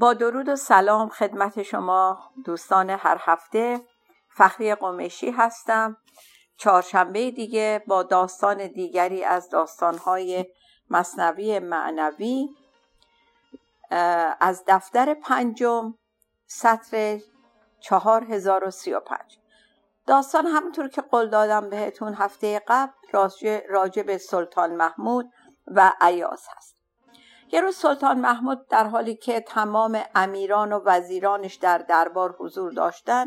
با 0.00 0.14
درود 0.14 0.48
و 0.48 0.56
سلام 0.56 1.08
خدمت 1.08 1.62
شما 1.62 2.32
دوستان 2.44 2.90
هر 2.90 3.18
هفته. 3.20 3.80
فخری 4.28 4.74
قمشی 4.74 5.30
هستم. 5.30 5.96
چهارشنبه 6.56 7.30
دیگه 7.30 7.84
با 7.86 8.02
داستان 8.02 8.66
دیگری 8.66 9.24
از 9.24 9.50
داستانهای 9.50 10.46
مصنوی 10.90 11.58
معنوی. 11.58 12.48
از 14.40 14.64
دفتر 14.66 15.14
پنجم 15.14 15.94
سطر 16.46 17.20
چهار 17.80 18.24
هزار 18.24 18.64
و 18.64 18.70
سی 18.70 18.92
و 18.92 19.00
پنج. 19.00 19.38
داستان 20.06 20.46
همونطور 20.46 20.88
که 20.88 21.00
قول 21.02 21.30
دادم 21.30 21.70
بهتون 21.70 22.14
هفته 22.14 22.62
قبل 22.68 22.92
راجع 23.68 24.02
به 24.02 24.18
سلطان 24.18 24.74
محمود 24.74 25.32
و 25.66 25.92
عیاز 26.00 26.46
هست. 26.56 26.79
یه 27.52 27.60
روز 27.60 27.76
سلطان 27.76 28.20
محمود 28.20 28.68
در 28.68 28.86
حالی 28.86 29.16
که 29.16 29.40
تمام 29.40 30.02
امیران 30.14 30.72
و 30.72 30.80
وزیرانش 30.84 31.54
در 31.54 31.78
دربار 31.78 32.36
حضور 32.38 32.72
داشتن 32.72 33.26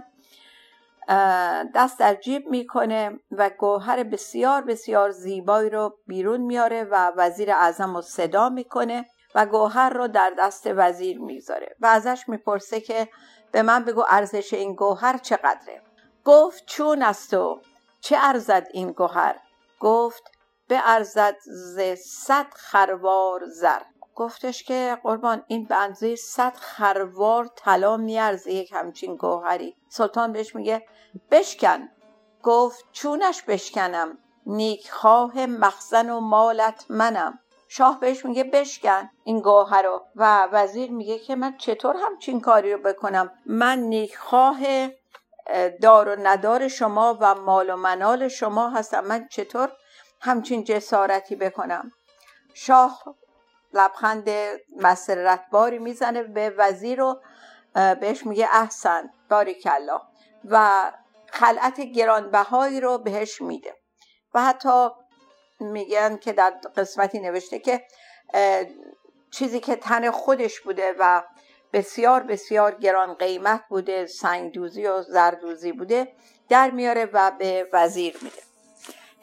دست 1.76 2.00
در 2.00 2.16
جیب 2.16 2.48
می‌کنه 2.50 3.20
و 3.32 3.50
گوهر 3.50 4.04
بسیار 4.04 4.62
بسیار 4.62 5.12
زیبایی 5.12 5.70
رو 5.70 5.98
بیرون 6.08 6.42
میاره 6.42 6.84
و 6.84 7.12
وزیر 7.16 7.52
اعظم 7.52 7.96
رو 7.96 8.02
صدا 8.02 8.50
می‌کنه 8.50 9.06
و 9.36 9.46
گوهر 9.46 9.90
رو 9.90 10.08
در 10.08 10.34
دست 10.40 10.64
وزیر 10.68 11.20
می‌ذاره 11.20 11.76
و 11.80 11.86
ازش 11.86 12.24
می‌پرسه 12.28 12.82
که 12.82 13.10
به 13.52 13.62
من 13.62 13.84
بگو 13.84 14.04
ارزش 14.10 14.54
این 14.54 14.76
گوهر 14.76 15.18
چقدره. 15.18 15.82
گفت 16.26 16.64
چون 16.66 17.02
است 17.02 17.34
و 17.34 17.62
چه 18.02 18.18
ارزد 18.20 18.68
این 18.74 18.92
گوهر؟ 18.92 19.36
گفت 19.80 20.24
به 20.68 20.80
ارزد 20.86 21.36
ز 21.46 21.80
صد 22.06 22.48
خروار 22.54 23.46
زر. 23.46 23.82
گفتش 24.16 24.64
که 24.64 24.98
قربان 25.04 25.44
این 25.48 25.66
به 25.66 25.76
اندازه 25.76 26.16
صد 26.16 26.56
خروار 26.56 27.50
طلا 27.56 27.98
میارزه 27.98 28.52
یک 28.52 28.74
همچین 28.74 29.16
گوهری. 29.16 29.76
سلطان 29.90 30.32
بهش 30.32 30.56
میگه 30.56 30.86
بشکن. 31.32 31.90
گفت 32.44 32.86
چونش 32.92 33.44
بشکنم؟ 33.44 34.18
نیکخواه 34.46 35.46
مخزن 35.46 36.10
و 36.10 36.20
مالت 36.20 36.86
منم. 36.90 37.40
شاه 37.68 38.00
بهش 38.00 38.26
میگه 38.26 38.44
بشکن 38.44 39.10
این 39.24 39.42
گوهر 39.42 39.82
رو. 39.82 40.06
و 40.16 40.48
وزیر 40.52 40.92
میگه 40.92 41.20
که 41.20 41.36
من 41.36 41.58
چطور 41.58 41.96
همچین 41.98 42.42
کاری 42.42 42.74
رو 42.74 42.80
بکنم؟ 42.82 43.32
من 43.46 43.80
نیکخواه 43.80 44.58
دار 45.82 46.10
و 46.10 46.16
ندار 46.20 46.68
شما 46.68 47.18
و 47.22 47.36
مال 47.36 47.70
و 47.70 47.76
منال 47.76 48.28
شما 48.28 48.70
هستم. 48.70 49.04
من 49.04 49.28
چطور 49.28 49.72
همچین 50.22 50.64
جسارتی 50.64 51.36
بکنم؟ 51.36 51.92
شاه 52.54 53.04
لبخند 53.74 54.30
مسرتباری 54.78 55.80
می‌زنه 55.80 56.24
به 56.24 56.54
وزیر 56.58 57.02
و 57.02 57.22
بهش 57.74 58.26
میگه 58.26 58.50
احسن 58.52 59.10
باریکلا. 59.30 60.02
و 60.46 60.92
خلعت 61.32 61.82
گرانبهایی 61.82 62.82
رو 62.82 62.98
بهش 62.98 63.42
میده. 63.42 63.76
و 64.34 64.42
حتی 64.42 64.90
میگن 65.60 66.18
که 66.18 66.34
در 66.34 66.50
قسمتی 66.76 67.20
نوشته 67.20 67.60
که 67.60 67.86
چیزی 69.32 69.60
که 69.60 69.76
تن 69.76 70.12
خودش 70.12 70.60
بوده 70.60 70.96
و 71.00 71.24
بسیار 71.74 72.24
بسیار 72.24 72.76
گران 72.76 73.14
قیمت 73.14 73.64
بوده 73.70 74.06
سنگدوزی 74.06 74.88
و 74.88 75.02
زردوزی 75.02 75.72
بوده 75.72 76.14
در 76.50 76.72
میاره 76.72 77.10
و 77.14 77.32
به 77.32 77.70
وزیر 77.74 78.18
میده. 78.22 78.42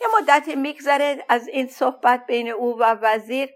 یه 0.01 0.07
مدتی 0.19 0.55
میگذره 0.55 1.25
از 1.29 1.49
این 1.49 1.69
صحبت 1.69 2.27
بین 2.27 2.49
او 2.49 2.79
و 2.79 2.97
وزیر. 3.01 3.51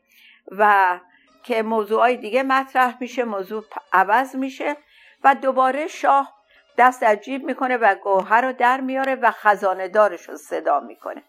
و 0.50 1.00
که 1.42 1.62
موضوعای 1.62 2.16
دیگه 2.16 2.42
مطرح 2.42 2.96
میشه 3.00 3.24
موضوع 3.24 3.64
عوض 3.92 4.36
میشه 4.36 4.76
و 5.24 5.34
دوباره 5.34 5.86
شاه 5.86 6.34
دست 6.78 7.02
از 7.02 7.20
جیب 7.20 7.44
می‌کنه 7.44 7.76
و 7.76 7.94
گوهر 7.94 8.40
رو 8.40 8.52
در 8.52 8.80
میاره 8.80 9.14
و 9.14 9.30
خزانه 9.30 9.88
دارش 9.88 10.28
رو 10.28 10.36
صدا 10.36 10.80
می‌کنه. 10.80 11.22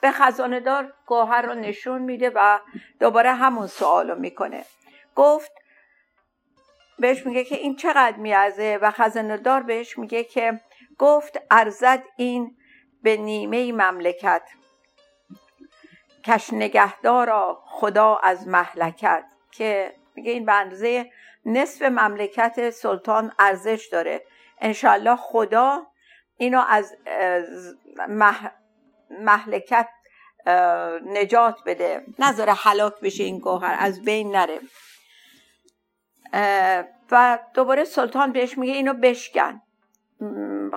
به 0.00 0.10
خزانه 0.10 0.60
دار 0.60 0.92
گوهر 1.06 1.42
رو 1.42 1.54
نشون 1.54 2.02
میده 2.02 2.30
و 2.34 2.58
دوباره 3.00 3.32
همون 3.32 3.66
سوال 3.66 4.18
می‌کنه. 4.18 4.64
گفت 5.14 5.52
بهش 6.98 7.26
میگه 7.26 7.44
که 7.44 7.56
این 7.56 7.76
چقدر 7.76 8.16
میازه؟ 8.16 8.78
و 8.82 8.90
خزانه 8.90 9.36
دار 9.36 9.62
بهش 9.62 9.98
میگه 9.98 10.24
که 10.24 10.60
گفت 10.98 11.40
ارزد 11.50 12.02
این 12.16 12.56
به 13.02 13.16
نیمه 13.16 13.72
مملکت. 13.72 14.42
کش 16.26 16.52
نگهدارا 16.52 17.62
خدا 17.66 18.20
از 18.22 18.48
محلکت 18.48 19.24
که 19.50 19.94
میگه 20.14 20.32
این 20.32 20.44
به 20.44 20.52
اندازه 20.52 21.10
نصف 21.44 21.82
مملکت 21.82 22.70
سلطان 22.70 23.32
ارزش 23.38 23.88
داره. 23.92 24.22
انشالله 24.60 25.16
خدا 25.16 25.86
اینو 26.36 26.62
از 26.68 26.96
محلکت 29.10 29.88
نجات 31.06 31.56
بده. 31.66 32.04
نذاره 32.18 32.52
حلاک 32.52 33.00
بشه 33.00 33.24
این 33.24 33.38
گوهر 33.38 33.76
از 33.78 34.02
بین 34.02 34.36
نره. 34.36 34.60
و 37.10 37.38
دوباره 37.54 37.84
سلطان 37.84 38.32
بهش 38.32 38.58
میگه 38.58 38.72
اینو 38.72 38.94
بشکن. 38.94 39.62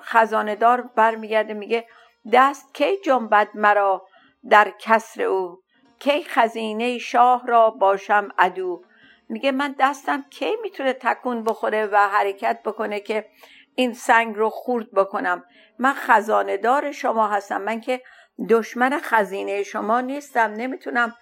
خزانه 0.02 0.56
دار 0.56 0.81
برمیگرده 0.81 1.54
میگه 1.54 1.88
دست 2.34 2.74
کی 2.74 2.98
جنبد 2.98 3.50
مرا؟ 3.54 4.06
در 4.50 4.74
کسر 4.80 5.22
او. 5.22 5.62
کی 6.00 6.24
خزینه 6.24 6.98
شاه 6.98 7.48
را 7.48 7.70
باشم 7.70 8.30
عدو. 8.38 8.84
میگه 9.30 9.52
من 9.52 9.76
دستم 9.80 10.26
کی 10.30 10.56
می‌تونه 10.62 10.94
تکون 10.94 11.44
بخوره 11.44 11.86
و 11.86 11.96
حرکت 11.98 12.60
بکنه 12.66 13.00
که 13.00 13.30
این 13.76 13.94
سنگ 13.94 14.36
رو 14.36 14.50
خورد 14.50 14.92
بکنم؟ 14.92 15.44
من 15.80 15.94
خزانه 15.94 16.58
دار 16.58 16.92
شما 16.92 17.28
هستم. 17.28 17.62
من 17.62 17.82
که 17.82 18.02
دشمن 18.50 19.00
خزینه 19.04 19.64
شما 19.64 20.02
نیستم. 20.02 20.54
نمی‌تونم 20.54 21.16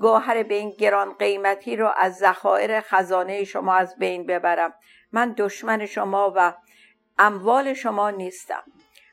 گوهر 0.00 0.42
به 0.42 0.54
این 0.54 0.70
گران 0.70 1.12
قیمتی 1.12 1.76
رو 1.76 1.92
از 1.96 2.16
ذخایر 2.16 2.80
خزانه 2.80 3.44
شما 3.44 3.74
از 3.74 3.96
بین 3.98 4.26
ببرم. 4.26 4.74
من 5.12 5.34
دشمن 5.38 5.86
شما 5.86 6.32
و 6.36 6.54
اموال 7.18 7.74
شما 7.74 8.10
نیستم. 8.10 8.62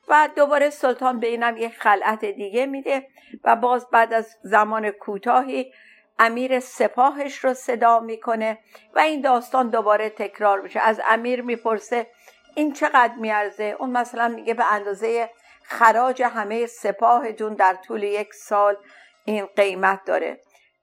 و 0.10 0.30
دوباره 0.36 0.70
سلطان 0.70 1.20
به 1.20 1.28
اینم 1.28 1.58
یک 1.58 1.78
خلعت 1.80 2.26
دیگه 2.26 2.66
میده 2.66 3.08
و 3.44 3.56
باز 3.56 3.90
بعد 3.90 4.14
از 4.14 4.38
زمان 4.44 4.92
کوتاهی 4.92 5.74
امیر 6.20 6.60
سپاهش 6.60 7.38
رو 7.38 7.54
صدا 7.54 8.00
می‌کنه 8.00 8.58
و 8.96 9.00
این 9.00 9.22
داستان 9.22 9.70
دوباره 9.70 10.10
تکرار 10.10 10.62
میشه. 10.62 10.80
از 10.80 11.02
امیر 11.08 11.42
می‌پرسه 11.42 12.08
این 12.56 12.74
چقدر 12.74 13.14
میارزه؟ 13.16 13.76
اون 13.80 13.90
مثلا 13.90 14.28
میگه 14.28 14.54
به 14.54 14.74
اندازه 14.74 15.30
خراج 15.64 16.22
همه 16.24 16.66
سپاهتون 16.66 17.54
در 17.54 17.74
طول 17.74 18.04
یک 18.04 18.34
سال 18.34 18.78
این 19.26 19.46
قیمت 19.46 20.06
داره. 20.06 20.42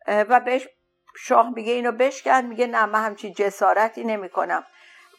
و 0.08 0.40
بهش 0.40 0.68
شاه 1.18 1.50
میگه 1.54 1.72
اینو 1.72 1.92
بشکن 1.92 2.40
میگه 2.40 2.66
نه 2.66 2.86
من 2.86 3.04
همچین 3.04 3.32
جسارتی 3.32 4.04
نمی‌کنم 4.04 4.66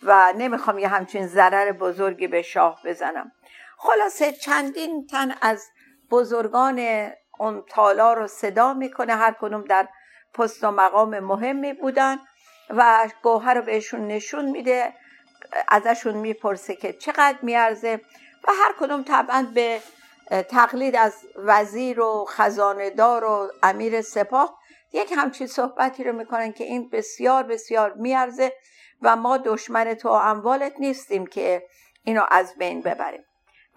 و 0.04 0.34
نمی‌خوام 0.38 0.80
یه 0.80 0.88
همچین 0.88 1.28
ضرر 1.28 1.72
بزرگی 1.72 2.28
به 2.28 2.42
شاه 2.42 2.82
بزنم. 2.86 3.32
خلاصه 3.78 4.32
چندین 4.32 5.08
تن 5.08 5.36
از 5.42 5.70
بزرگان 6.12 7.10
اون 7.40 7.64
تالار 7.70 8.18
رو 8.18 8.28
صدا 8.28 8.74
می‌کنه. 8.74 9.16
هر 9.16 9.36
کدوم 9.42 9.64
در 9.64 9.88
پست 10.34 10.64
و 10.64 10.72
مقام 10.72 11.20
مهمی 11.20 11.74
بودن 11.74 12.18
و 12.70 13.10
گوهر 13.24 13.54
رو 13.54 13.62
بهشون 13.62 14.08
نشون 14.08 14.46
میده 14.46 14.94
ازشون 15.68 16.14
می‌پرسه 16.14 16.76
که 16.76 16.94
چقدر 16.94 17.38
میارزه 17.42 18.02
و 18.48 18.52
هر 18.52 18.74
کدوم 18.80 19.04
طبعا 19.04 19.48
به 19.54 19.82
تقلید 20.50 20.96
از 20.96 21.14
وزیر 21.36 22.00
و 22.00 22.26
خزاندار 22.30 23.24
و 23.24 23.52
امیر 23.64 24.02
سپاه 24.02 24.60
یک 24.94 25.14
همچین 25.18 25.48
صحبتی 25.48 26.04
رو 26.04 26.14
می‌کنن 26.14 26.54
که 26.54 26.64
این 26.64 26.90
بسیار 26.90 27.44
بسیار 27.44 27.94
میارزه 27.94 28.54
و 29.02 29.16
ما 29.16 29.38
دشمن 29.38 29.94
تو 29.94 30.10
اموالت 30.10 30.74
نیستیم 30.80 31.26
که 31.26 31.68
اینو 32.04 32.26
از 32.32 32.56
بین 32.58 32.82
ببریم. 32.82 33.24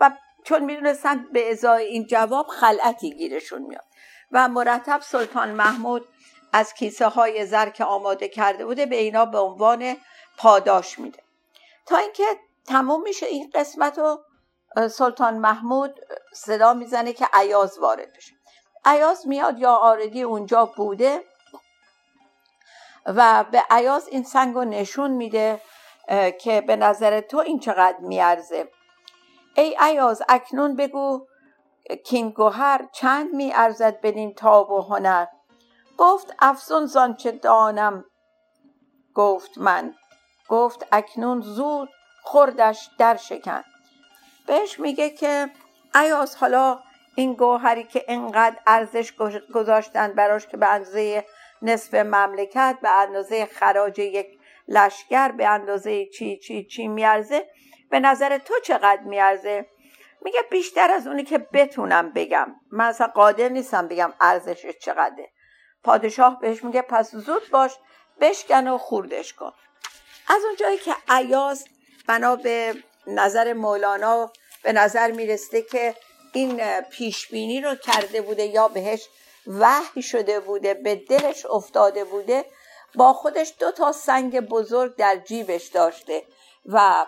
و 0.00 0.11
چون 0.44 0.64
می‌دونستن 0.64 1.26
به 1.32 1.50
ازای 1.50 1.85
این 1.85 2.06
جواب 2.06 2.47
خلعتی 2.47 3.14
گیرشون 3.14 3.62
میاد. 3.62 3.85
و 4.32 4.49
مرتب 4.49 5.00
سلطان 5.00 5.50
محمود 5.50 6.08
از 6.52 6.75
کیسه 6.75 7.06
های 7.06 7.47
زر 7.47 7.70
که 7.70 7.85
آماده 7.85 8.29
کرده 8.29 8.67
بوده 8.67 8.87
به 8.87 8.97
اینا 8.97 9.25
به 9.25 9.38
عنوان 9.38 9.97
پاداش 10.37 10.99
میده. 10.99 11.23
تا 11.87 11.97
اینکه 11.97 12.25
تموم 12.67 13.02
میشه 13.02 13.26
این 13.26 13.50
قسمت 13.55 13.99
رو 13.99 14.25
سلطان 14.88 15.38
محمود 15.38 16.00
صدا 16.35 16.75
می‌زنه 16.75 17.12
که 17.12 17.26
عیاز 17.32 17.79
وارد 17.79 18.12
بشه. 18.17 18.32
عیاز 18.85 19.26
میاد 19.26 19.58
یا 19.58 19.75
آردی 19.75 20.23
اونجا 20.23 20.67
بوده 20.67 21.25
و 23.06 23.44
به 23.53 23.64
عیاز 23.70 24.08
این 24.08 24.25
سنگ 24.25 24.55
رو 24.55 24.64
نشون 24.64 25.11
میده 25.11 25.61
که 26.41 26.61
به 26.61 26.76
نظر 26.76 27.20
تو 27.20 27.38
این 27.38 27.61
چقدر 27.61 27.99
میارزه. 27.99 28.69
ای 29.60 29.76
عیاز 29.78 30.22
اکنون 30.28 30.76
بگو 30.76 31.26
کین 32.04 32.30
گوهر 32.30 32.88
چند 32.92 33.34
میارزد 33.34 34.00
بدین 34.00 34.34
تاب 34.34 34.70
و 34.70 34.80
هنر؟ 34.82 35.26
گفت 35.98 36.34
افزون 36.38 36.86
زانچه 36.86 37.32
دانم 37.32 38.04
گفت 39.14 39.58
من. 39.58 39.94
گفت 40.48 40.86
اکنون 40.92 41.40
زود 41.40 41.88
خوردش 42.22 42.90
در 42.98 43.16
شکن. 43.16 43.62
بهش 44.46 44.80
میگه 44.80 45.10
که 45.10 45.50
ایاز 45.94 46.36
حالا 46.36 46.80
این 47.14 47.34
گوهری 47.34 47.84
که 47.84 48.04
انقدر 48.08 48.56
ارزش 48.66 49.12
گذاشتن 49.54 50.12
براش 50.12 50.46
که 50.46 50.56
به 50.56 50.66
اندازه 50.66 51.24
نصف 51.62 51.94
مملکت 51.94 52.78
به 52.82 52.88
اندازه 52.88 53.46
خراج 53.46 53.98
یک 53.98 54.38
لشکر 54.68 55.32
به 55.32 55.48
اندازه 55.48 56.06
چی 56.06 56.38
چی 56.38 56.64
چی 56.64 56.88
میارزه 56.88 57.46
به 57.90 58.00
نظر 58.00 58.38
تو 58.38 58.54
چقدر 58.64 59.02
میارزه؟ 59.02 59.66
میگه 60.22 60.40
بیشتر 60.50 60.90
از 60.90 61.06
اونی 61.06 61.25
که 61.25 61.38
بتونم 61.38 62.12
بگم. 62.12 62.54
من 62.70 62.84
اصلا 62.84 63.06
قادر 63.06 63.48
نیستم 63.48 63.88
بگم 63.88 64.12
ارزشش 64.20 64.78
چقدره. 64.78 65.31
پادشاه 65.84 66.40
بهش 66.40 66.64
میگه 66.64 66.82
پس 66.82 67.14
زود 67.14 67.50
باش 67.50 67.72
بشکن 68.20 68.69
و 68.69 68.78
خوردش 68.78 69.32
کن. 69.32 69.52
از 70.28 70.44
اونجایی 70.44 70.78
که 70.78 70.94
عیاز 71.08 71.69
بنا 72.06 72.37
به 72.37 72.75
نظر 73.06 73.52
مولانا 73.52 74.32
به 74.62 74.72
نظر 74.72 75.10
میرسته 75.10 75.62
که 75.62 75.94
این 76.32 76.81
پیشبینی 76.81 77.60
رو 77.60 77.75
کرده 77.75 78.22
بوده 78.22 78.44
یا 78.44 78.69
بهش 78.69 79.08
وحی 79.46 80.02
شده 80.02 80.40
بوده 80.40 80.75
به 80.75 80.94
دلش 80.94 81.46
افتاده 81.46 82.04
بوده 82.04 82.44
با 82.94 83.12
خودش 83.12 83.54
دو 83.58 83.72
تا 83.72 83.93
سنگ 83.93 84.40
بزرگ 84.40 84.96
در 84.96 85.16
جیبش 85.16 85.66
داشته 85.66 86.22
و 86.66 87.06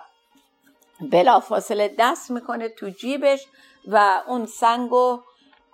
بلافاصله 1.10 1.94
دست 1.98 2.30
می‌کنه 2.30 2.68
تو 2.68 2.90
جیبش 2.90 3.46
و 3.86 4.22
اون 4.26 4.46
سنگو 4.46 5.20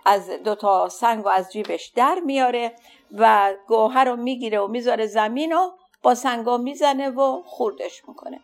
از 0.05 0.29
دو 0.29 0.55
تا 0.55 0.89
سنگ 0.89 1.27
از 1.27 1.51
جیبش 1.51 1.87
در 1.87 2.19
میاره 2.25 2.75
و 3.17 3.53
گوهر 3.67 4.05
رو 4.05 4.15
می‌گیره 4.15 4.59
و 4.59 4.67
می‌ذاره 4.67 5.07
زمین 5.07 5.53
و 5.53 5.71
با 6.03 6.15
سنگا 6.15 6.57
می‌زنه 6.57 7.09
و 7.09 7.43
خوردش 7.45 8.01
می‌کنه. 8.07 8.39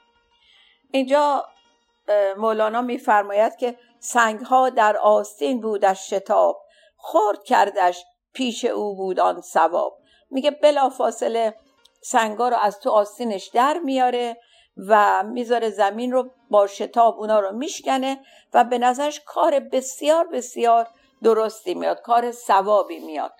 اینجا 0.92 1.46
مولانا 2.38 2.82
میفرماید 2.82 3.56
که 3.56 3.78
سنگ 4.00 4.40
ها 4.40 4.70
در 4.70 4.98
آستین 4.98 5.62
بودش 5.62 6.10
شتاب 6.10 6.62
خورد 6.98 7.44
کردش 7.44 8.06
پیش 8.34 8.66
او 8.66 8.96
بود 8.96 9.20
آن 9.20 9.42
ثواب. 9.42 9.98
میگه 10.30 10.52
بلا 10.52 10.90
فاصله 10.90 11.56
سنگا 12.02 12.50
رو 12.50 12.58
از 12.58 12.80
تو 12.80 12.90
آستینش 12.90 13.48
در 13.48 13.80
میاره 13.84 14.38
و 14.78 15.24
می‌ذاره 15.24 15.70
زمین 15.70 16.12
رو 16.12 16.32
با 16.50 16.68
شتاب 16.68 17.20
اونا 17.20 17.40
رو 17.40 17.52
میشکنه 17.52 18.20
و 18.54 18.64
به 18.64 18.78
نظرش 18.78 19.22
کار 19.26 19.60
بسیار 19.60 20.28
بسیار 20.28 20.88
درستی 21.24 21.74
میاد 21.74 22.02
کار 22.02 22.32
ثوابی 22.32 23.00
میاد. 23.00 23.34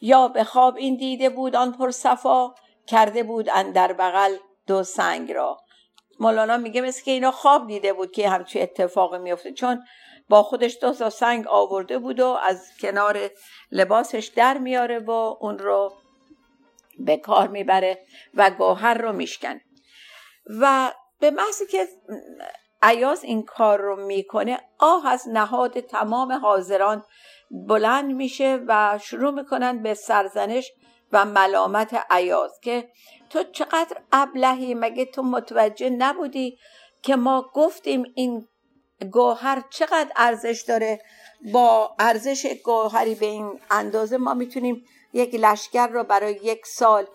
یا 0.00 0.28
به 0.28 0.44
خواب 0.44 0.76
این 0.76 0.96
دیده 0.96 1.28
بود 1.28 1.56
آن 1.56 1.72
پر 1.72 1.90
صفا 1.90 2.54
کرده 2.86 3.22
بود 3.22 3.48
اندر 3.52 3.92
بغل 3.92 4.36
دو 4.66 4.82
سنگ 4.82 5.32
را. 5.32 5.56
مولانا 6.20 6.56
میگه 6.56 6.80
مثل 6.80 7.04
که 7.04 7.10
اینا 7.10 7.30
خواب 7.30 7.66
دیده 7.66 7.92
بود 7.92 8.12
که 8.12 8.28
همچی 8.28 8.60
اتفاقی 8.60 9.18
میفته 9.18 9.52
چون 9.52 9.84
با 10.28 10.42
خودش 10.42 10.78
دو 10.80 10.92
تا 10.92 11.10
سنگ 11.10 11.46
آورده 11.46 11.98
بود 11.98 12.20
و 12.20 12.26
از 12.26 12.70
کنار 12.80 13.30
لباسش 13.72 14.26
در 14.26 14.58
میاره 14.58 14.98
و 14.98 15.10
اون 15.40 15.58
رو 15.58 15.92
به 16.98 17.16
کار 17.16 17.48
می‌بره 17.48 17.98
و 18.34 18.50
گوهر 18.50 18.94
رو 18.94 19.12
میشکن. 19.12 19.60
و 20.48 20.92
به 21.20 21.30
محضی 21.30 21.66
که 21.66 21.88
عیاز 22.82 23.24
این 23.24 23.42
کار 23.42 23.80
رو 23.80 24.06
می‌کنه 24.06 24.60
آه 24.78 25.06
از 25.06 25.28
نهاد 25.28 25.80
تمام 25.80 26.32
حاضران 26.32 27.04
بلند 27.50 28.14
میشه 28.14 28.64
و 28.66 28.98
شروع 29.02 29.30
می‌کنن 29.30 29.82
به 29.82 29.94
سرزنش 29.94 30.72
و 31.12 31.24
ملامت 31.24 32.06
عیاز 32.10 32.60
که 32.60 32.88
تو 33.30 33.42
چقدر 33.42 33.96
ابلهی؟ 34.12 34.74
مگه 34.74 35.04
تو 35.04 35.22
متوجه 35.22 35.90
نبودی 35.90 36.58
که 37.02 37.16
ما 37.16 37.50
گفتیم 37.54 38.02
این 38.14 38.48
گوهر 39.12 39.62
چقدر 39.70 40.12
ارزش 40.16 40.64
داره؟ 40.68 41.00
با 41.52 41.96
ارزش 41.98 42.46
گوهری 42.64 43.14
به 43.14 43.26
این 43.26 43.60
اندازه 43.70 44.16
ما 44.16 44.34
می‌تونیم 44.34 44.84
یک 45.12 45.34
لشکر 45.34 45.86
رو 45.86 46.04
برای 46.04 46.32
یک 46.42 46.66
سال 46.66 47.06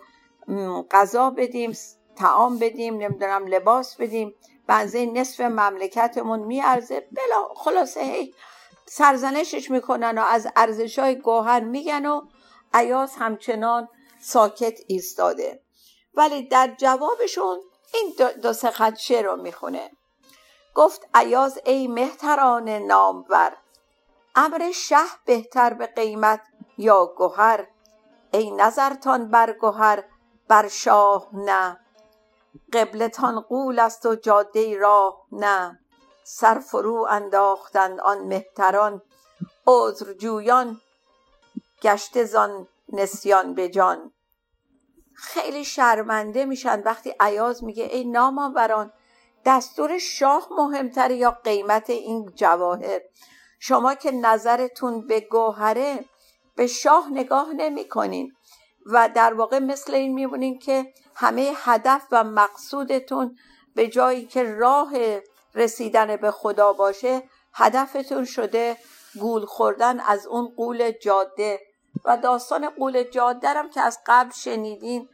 غذا 0.90 1.30
بدیم 1.30 1.72
تعام 2.16 2.58
بدیم 2.58 2.96
نمی‌دونم 2.96 3.46
لباس 3.46 3.96
بدیم. 3.96 4.34
بنزه 4.66 5.06
نصف 5.06 5.40
مملکتمون 5.40 6.40
میارزه. 6.40 7.00
بلا 7.00 7.48
خلاصه 7.56 8.00
هی 8.00 8.34
سرزنشش 8.86 9.70
می‌کنن 9.70 10.18
و 10.18 10.22
از 10.22 10.48
ارزش 10.56 10.98
های 10.98 11.16
گوهر 11.16 11.60
میگن 11.60 12.06
و 12.06 12.22
عیاز 12.74 13.14
همچنان 13.18 13.88
ساکت 14.20 14.80
ایستاده. 14.86 15.60
ولی 16.14 16.42
در 16.42 16.74
جوابشون 16.78 17.58
این 17.94 18.14
دو, 18.18 18.28
دو 18.28 18.52
سه 18.52 18.94
شعر 18.96 19.24
رو 19.24 19.36
می‌خونه. 19.36 19.90
گفت 20.74 21.08
عیاز 21.14 21.58
ای 21.64 21.88
مهتران 21.88 22.68
نامور 22.68 23.56
امر 24.34 24.70
شه 24.70 24.96
بهتر 25.24 25.74
به 25.74 25.86
قیمت 25.86 26.40
یا 26.78 27.06
گوهر 27.06 27.66
ای 28.32 28.50
نظرتان 28.50 29.30
بر 29.30 29.52
گوهر 29.52 30.04
بر 30.48 30.68
شاه 30.68 31.28
نه. 31.32 31.80
قبلتان 32.72 33.40
قول 33.40 33.78
است 33.78 34.06
و 34.06 34.14
جاده 34.14 34.78
راه 34.78 35.26
نه. 35.32 35.80
سر 36.24 36.58
فرو 36.58 37.06
انداختند 37.10 38.00
آن 38.00 38.18
مهتران. 38.18 39.02
عذرجویان 39.66 40.80
گشته 41.82 42.24
زان 42.24 42.68
نسیان 42.92 43.54
به 43.54 43.68
جان. 43.68 44.12
خیلی 45.14 45.64
شرمنده 45.64 46.44
میشن. 46.44 46.82
وقتی 46.82 47.14
عیاز 47.20 47.64
میگه 47.64 47.84
ای 47.84 48.04
نامآوران 48.04 48.92
دستور 49.44 49.98
شاه 49.98 50.48
مهمتره 50.50 51.14
یا 51.14 51.30
قیمت 51.30 51.90
این 51.90 52.32
جواهر؟ 52.34 53.00
شما 53.58 53.94
که 53.94 54.10
نظرتون 54.10 55.06
به 55.06 55.20
گوهره 55.20 56.04
به 56.56 56.66
شاه 56.66 57.08
نگاه 57.12 57.52
نمی 57.52 57.88
کنین 57.88 58.32
و 58.86 59.08
در 59.14 59.34
واقع 59.34 59.58
مثل 59.58 59.94
این 59.94 60.14
میمونین 60.14 60.58
که 60.58 60.92
همه 61.16 61.52
هدف 61.56 62.02
و 62.12 62.24
مقصودتون 62.24 63.38
به 63.74 63.88
جایی 63.88 64.26
که 64.26 64.44
راه 64.44 64.92
رسیدن 65.54 66.16
به 66.16 66.30
خدا 66.30 66.72
باشه 66.72 67.22
هدفتون 67.54 68.24
شده 68.24 68.76
گول 69.20 69.44
خوردن 69.44 70.00
از 70.00 70.26
اون 70.26 70.52
قول 70.56 70.90
جاده. 70.90 71.60
و 72.04 72.16
داستان 72.16 72.70
قول 72.70 73.02
جاده 73.02 73.48
هم 73.48 73.70
که 73.70 73.80
از 73.80 73.98
قبل 74.06 74.30
شنیدین 74.30 75.08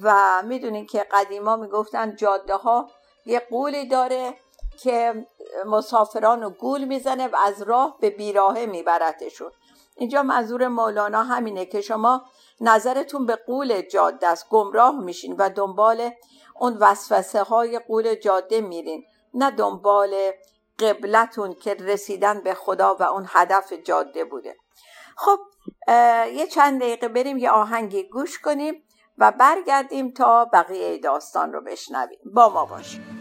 و 0.00 0.42
می‌دونین 0.44 0.86
که 0.86 1.06
قدیما 1.12 1.56
می‌گفتن 1.56 2.16
جاده 2.16 2.54
ها 2.54 2.90
یه 3.26 3.40
قولی 3.50 3.88
داره 3.88 4.34
که 4.82 5.26
مسافران 5.66 6.42
رو 6.42 6.50
گول 6.50 6.84
می‌زنه 6.84 7.28
و 7.28 7.36
از 7.44 7.62
راه 7.62 7.96
به 8.00 8.10
بیراهه 8.10 8.66
میبرتشون. 8.66 9.52
اینجا 10.00 10.22
منظور 10.22 10.68
مولانا 10.68 11.22
همینه 11.22 11.64
که 11.66 11.80
شما 11.80 12.24
نظرتون 12.60 13.26
به 13.26 13.36
قول 13.36 13.82
جاده 13.82 14.26
است 14.26 14.48
گمراه 14.48 15.00
میشین 15.00 15.36
و 15.38 15.48
دنبال 15.48 16.10
اون 16.60 16.76
وسوسه 16.80 17.42
های 17.42 17.78
قول 17.78 18.14
جاده 18.14 18.60
میرین. 18.60 19.04
نه 19.34 19.50
دنبال 19.50 20.14
قبلتون 20.78 21.54
که 21.54 21.74
رسیدن 21.74 22.40
به 22.40 22.54
خدا 22.54 22.94
و 22.94 23.02
اون 23.02 23.26
هدف 23.28 23.72
جاده 23.72 24.24
بوده. 24.24 24.56
خب 25.16 25.38
یه 26.32 26.46
چند 26.46 26.80
دقیقه 26.80 27.08
بریم 27.08 27.38
یه 27.38 27.50
آهنگی 27.50 28.02
گوش 28.02 28.38
کنیم 28.38 28.82
و 29.18 29.32
برگردیم 29.32 30.10
تا 30.10 30.44
بقیه 30.44 30.98
داستان 30.98 31.52
رو 31.52 31.60
بشنویم. 31.60 32.18
با 32.34 32.48
ما 32.48 32.66
باشیم 32.66 33.19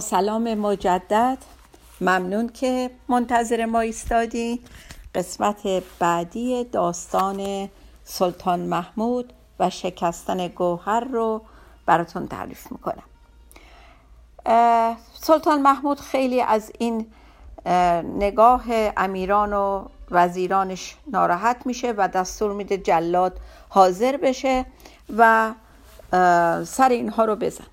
سلام 0.00 0.54
مجدد. 0.54 1.38
ممنون 2.00 2.48
که 2.48 2.90
منتظر 3.08 3.64
ما 3.64 3.80
ایستادی. 3.80 4.60
قسمت 5.14 5.82
بعدی 5.98 6.64
داستان 6.64 7.68
سلطان 8.04 8.60
محمود 8.60 9.32
و 9.58 9.70
شکستن 9.70 10.48
گوهر 10.48 11.00
رو 11.00 11.42
براتون 11.86 12.28
تعریف 12.28 12.72
می‌کنم. 12.72 13.02
سلطان 15.20 15.62
محمود 15.62 16.00
خیلی 16.00 16.40
از 16.42 16.72
این 16.78 17.06
نگاه 18.18 18.64
امیران 18.96 19.52
و 19.52 19.84
وزیرانش 20.10 20.96
ناراحت 21.06 21.66
میشه 21.66 21.94
و 21.96 22.08
دستور 22.08 22.52
میده 22.52 22.78
جلاد 22.78 23.40
حاضر 23.68 24.16
بشه 24.16 24.66
و 25.16 25.52
سر 26.64 26.88
اینها 26.88 27.24
رو 27.24 27.36
بزن 27.36 27.66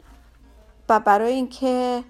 و 0.90 1.00
برای 1.00 1.34
اینکه 1.34 2.04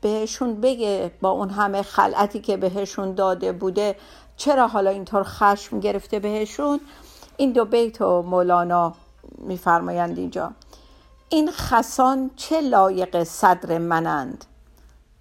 بهشون 0.00 0.60
بگه 0.60 1.10
با 1.20 1.30
اون 1.30 1.50
همه 1.50 1.82
خلعتی 1.82 2.40
که 2.40 2.56
بهشون 2.56 3.14
داده 3.14 3.52
بوده 3.52 3.96
چرا 4.36 4.68
حالا 4.68 4.90
اینطور 4.90 5.22
خشم 5.22 5.80
گرفته 5.80 6.18
بهشون؟ 6.18 6.80
این 7.36 7.52
دو 7.52 7.64
بیت 7.64 8.00
و 8.00 8.22
مولانا 8.22 8.94
میفرمایند 9.38 10.18
اینجا. 10.18 10.52
این 11.28 11.50
خسان 11.50 12.30
چه 12.36 12.60
لایق 12.60 13.24
صدر 13.24 13.78
منند؟ 13.78 14.44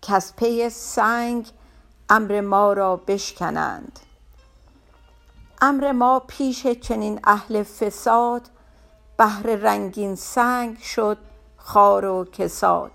که 0.02 0.14
از 0.14 0.36
پی 0.36 0.70
سنگ 0.70 1.48
امر 2.10 2.42
ما 2.42 2.74
را 2.74 2.96
بشکنند. 2.96 4.00
امر 5.62 5.92
ما 5.92 6.20
پیش 6.28 6.68
چنین 6.68 7.20
اهل 7.24 7.64
فساد 7.64 8.42
بهر 9.18 9.44
رنگین 9.44 10.16
سنگ 10.16 10.78
شد 10.78 11.18
خار 11.58 12.06
و 12.06 12.26
کساد. 12.26 12.92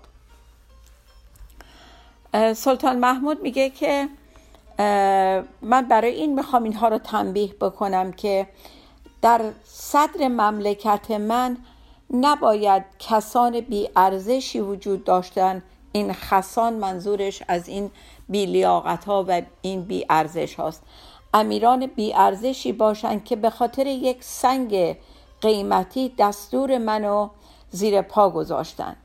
سلطان 2.55 2.99
محمود 2.99 3.41
میگه 3.41 3.69
که 3.69 4.09
من 5.61 5.87
برای 5.89 6.11
این 6.11 6.35
می‌خوام 6.35 6.63
اینها 6.63 6.87
رو 6.87 6.97
تنبیه 6.97 7.53
بکنم 7.61 8.11
که 8.11 8.47
در 9.21 9.41
صدر 9.63 10.27
مملکت 10.27 11.11
من 11.11 11.57
نباید 12.13 12.83
کسان 12.99 13.61
بی 13.61 13.89
ارزشی 13.95 14.59
وجود 14.59 15.03
داشتن. 15.03 15.63
این 15.91 16.13
خسان 16.13 16.73
منظورش 16.73 17.43
از 17.47 17.67
این 17.67 17.91
بی 18.29 18.45
لیاقت 18.45 19.05
ها 19.05 19.25
و 19.27 19.41
این 19.61 19.81
بی 19.81 20.05
ارزش 20.09 20.55
هاست. 20.55 20.83
امیران 21.33 21.85
بی 21.85 22.13
ارزشی 22.13 22.71
باشند 22.71 23.23
که 23.23 23.35
به 23.35 23.49
خاطر 23.49 23.87
یک 23.87 24.23
سنگ 24.23 24.97
قیمتی 25.41 26.13
دستور 26.17 26.77
منو 26.77 27.29
زیر 27.71 28.01
پا 28.01 28.29
گذاشتن. 28.29 28.95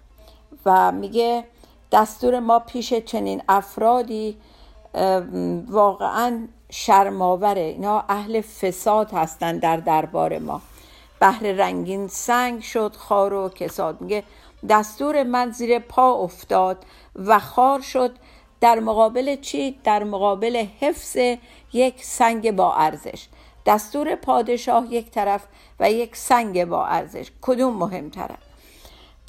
و 0.67 0.93
میگه 0.93 1.45
دستور 1.93 2.41
ما 2.41 2.59
پیش 2.59 2.95
چنین 2.95 3.43
افرادی 3.49 4.37
واقعا 5.69 6.49
شرماوره 6.71 7.61
اینا 7.61 8.05
اهل 8.09 8.41
فساد 8.41 9.11
هستند 9.13 9.61
در 9.61 9.77
دربار 9.77 10.39
ما. 10.39 10.61
بهر 11.21 11.43
رنگین 11.43 12.09
سنگ 12.09 12.63
شد 12.63 12.97
خار 12.97 13.33
و 13.33 13.49
کساد. 13.49 14.01
میگه 14.01 14.23
دستور 14.69 15.23
من 15.23 15.51
زیر 15.51 15.79
پا 15.79 16.13
افتاد 16.13 16.85
و 17.17 17.39
خار 17.39 17.81
شد. 17.81 18.17
در 18.61 18.81
مقابل 18.81 19.37
چی؟ 19.37 19.79
در 19.85 20.05
مقابل 20.05 20.67
حفظ 20.81 21.17
یک 21.73 22.05
سنگ 22.05 22.57
با 22.57 22.75
ارزش. 22.75 23.27
دستور 23.67 24.15
پادشاه 24.15 24.93
یک 24.93 25.11
طرف 25.11 25.47
و 25.81 25.91
یک 25.91 26.17
سنگ 26.17 26.65
با 26.65 26.87
ارزش. 26.87 27.31
کدوم 27.43 27.77
مهمتره؟ 27.77 28.50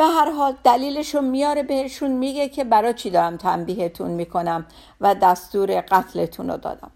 به 0.01 0.07
هر 0.07 0.31
حال 0.31 0.55
دلیلشو 0.63 1.21
میاره 1.21 1.63
بهشون 1.63 2.11
میگه 2.11 2.49
که 2.49 2.63
برای 2.63 2.93
چی 2.93 3.09
دارم 3.09 3.37
تنبیهتون 3.37 4.11
می‌کنم 4.11 4.65
و 5.01 5.15
دستور 5.15 5.81
قتلتون 5.81 6.49
رو 6.49 6.57
دادم. 6.57 6.91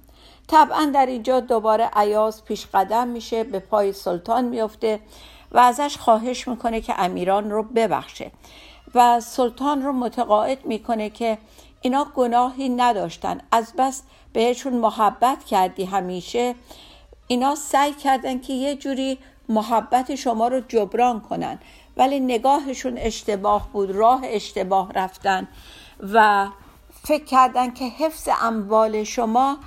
طبعا 0.47 0.91
در 0.93 1.05
اینجا 1.05 1.39
دوباره 1.39 1.89
عیاز 1.93 2.45
پیش 2.45 2.67
قدم 2.73 3.07
میشه 3.07 3.43
به 3.43 3.59
پای 3.59 3.93
سلطان 3.93 4.45
میفته 4.45 4.99
و 5.51 5.59
ازش 5.59 5.97
خواهش 5.97 6.47
می‌کنه 6.47 6.81
که 6.81 6.93
امیران 6.97 7.51
رو 7.51 7.63
ببخشه. 7.63 8.31
و 8.95 9.19
سلطان 9.19 9.83
رو 9.83 9.91
متقاعد 9.91 10.65
می‌کنه 10.65 11.09
که 11.09 11.37
اینا 11.81 12.07
گناهی 12.15 12.69
نداشتن. 12.69 13.41
از 13.51 13.73
بس 13.77 14.01
بهشون 14.33 14.73
محبت 14.73 15.43
کردی 15.43 15.85
همیشه. 15.85 16.55
اینا 17.27 17.55
سعی 17.55 17.93
کردن 17.93 18.39
که 18.39 18.53
یه 18.53 18.75
جوری 18.75 19.17
محبت 19.49 20.15
شما 20.15 20.47
رو 20.47 20.59
جبران 20.59 21.19
کنن. 21.19 21.59
ولی 21.97 22.19
نگاهشون 22.19 22.97
اشتباه 22.97 23.69
بود 23.73 23.91
راه 23.91 24.21
اشتباه 24.23 24.91
رفتن 24.93 25.47
و 26.13 26.47
فکر 27.03 27.25
کردن 27.25 27.73
که 27.73 27.85
حفظ 27.85 28.29
اموال 28.41 29.03
شما 29.03 29.57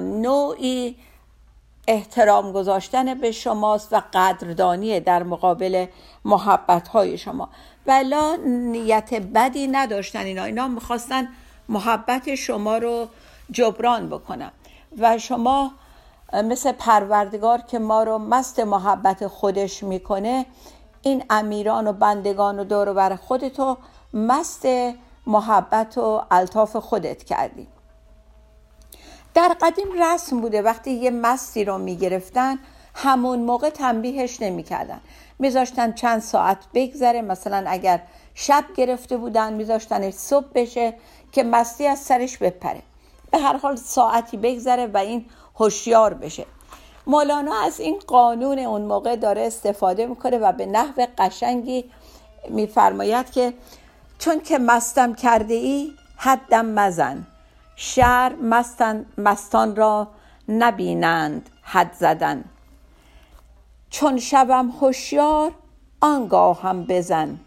نوعی 0.00 0.96
احترام 1.88 2.52
گذاشتن 2.52 3.14
به 3.14 3.32
شماست 3.32 3.92
و 3.92 4.02
قدردانی 4.12 5.00
در 5.00 5.22
مقابل 5.22 5.86
محبت 6.24 6.88
های 6.88 7.18
شما. 7.18 7.48
ولا 7.86 8.36
نیت 8.46 9.14
بدی 9.14 9.66
نداشتن 9.66 10.20
اینا. 10.20 10.44
اینا 10.44 10.68
می‌خواستن 10.68 11.28
محبت 11.68 12.34
شما 12.34 12.78
رو 12.78 13.08
جبران 13.50 14.08
بکنن. 14.08 14.50
و 14.98 15.18
شما 15.18 15.70
مثل 16.32 16.72
پروردگار 16.72 17.58
که 17.58 17.78
ما 17.78 18.02
رو 18.02 18.18
مست 18.18 18.60
محبت 18.60 19.26
خودش 19.26 19.82
می‌کنه 19.82 20.46
این 21.06 21.24
امیران 21.30 21.86
و 21.86 21.92
بندگان 21.92 22.58
و 22.58 22.64
دور 22.64 22.92
بر 22.92 23.16
خودتو 23.16 23.76
مست 24.14 24.66
محبت 25.26 25.98
و 25.98 26.22
الطاف 26.30 26.76
خودت 26.76 27.24
کردی. 27.24 27.66
در 29.34 29.56
قدیم 29.60 29.86
رسم 30.02 30.40
بوده 30.40 30.62
وقتی 30.62 30.90
یه 30.90 31.10
مستی 31.10 31.64
رو 31.64 31.78
می‌گرفتن 31.78 32.58
همون 32.94 33.38
موقع 33.38 33.70
تنبیهش 33.70 34.42
نمی‌کردن. 34.42 35.00
میذاشتن 35.38 35.92
چند 35.92 36.20
ساعت 36.20 36.58
بگذره 36.74 37.22
مثلا 37.22 37.64
اگر 37.66 38.02
شب 38.34 38.64
گرفته 38.76 39.16
بودن 39.16 39.52
میذاشتنش 39.52 40.14
صبح 40.14 40.46
بشه 40.54 40.94
که 41.32 41.42
مستی 41.42 41.86
از 41.86 41.98
سرش 41.98 42.38
بپره. 42.38 42.82
به 43.30 43.38
هر 43.38 43.56
حال 43.56 43.76
ساعتی 43.76 44.36
بگذره 44.36 44.86
و 44.86 44.96
این 44.96 45.26
هوشیار 45.56 46.14
بشه. 46.14 46.46
مولانا 47.06 47.62
از 47.62 47.80
این 47.80 47.98
قانون 48.06 48.58
اون 48.58 48.82
موقع 48.82 49.16
داره 49.16 49.42
استفاده 49.42 50.06
می‌کنه 50.06 50.38
و 50.38 50.52
به 50.52 50.66
نحو 50.66 51.06
قشنگی 51.18 51.84
میفرماید 52.50 53.30
که 53.30 53.54
چون 54.18 54.40
که 54.40 54.58
مستم 54.58 55.14
کرده 55.14 55.54
ای 55.54 55.92
حدم 56.16 56.66
مزن. 56.66 57.26
شهر 57.76 58.34
مستن 58.34 59.06
مستان 59.18 59.76
را 59.76 60.08
نبینند 60.48 61.50
حد 61.62 61.92
زدن. 61.92 62.44
چون 63.90 64.18
شبم 64.18 64.70
هوشیار 64.70 65.52
آنگاهم 66.00 66.84
بزن. 66.84 67.38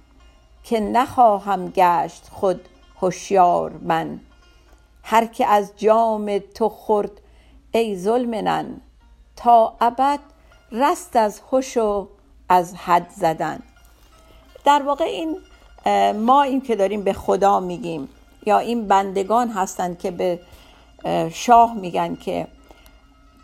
که 0.63 0.79
نخواهم 0.79 1.69
گشت 1.69 2.27
خود 2.31 2.61
هوشیار 3.01 3.71
من. 3.71 4.19
هر 5.03 5.25
که 5.25 5.47
از 5.47 5.71
جام 5.77 6.37
تو 6.37 6.69
خورد 6.69 7.11
ای 7.71 7.97
ظلمنن 7.97 8.81
تا 9.39 9.73
ابد 9.81 10.19
رست 10.71 11.15
از 11.15 11.41
هوش 11.51 11.77
و 11.77 12.07
از 12.49 12.75
حد 12.75 13.09
زدن. 13.09 13.59
در 14.65 14.81
واقع 14.81 15.03
این 15.05 15.37
ما 16.13 16.41
این 16.41 16.61
که 16.61 16.75
داریم 16.75 17.03
به 17.03 17.13
خدا 17.13 17.59
میگیم 17.59 18.09
یا 18.45 18.59
این 18.59 18.87
بندگان 18.87 19.49
هستند 19.49 19.99
که 19.99 20.11
به 20.11 20.39
شاه 21.33 21.73
میگن 21.73 22.15
که 22.15 22.47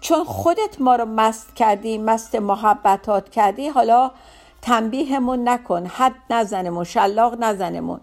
چون 0.02 0.24
خودت 0.24 0.82
ما 0.82 0.96
رو 0.96 1.06
مست 1.06 1.56
کردی 1.56 1.98
مست 1.98 2.36
محبتات 2.36 3.30
کردی 3.30 3.68
حالا 3.68 4.12
تنبیهمون 4.62 5.50
نکن 5.50 5.86
حد 5.86 6.16
نزنمون 6.30 6.84
شلاق 6.84 7.44
نزنمون 7.44 8.00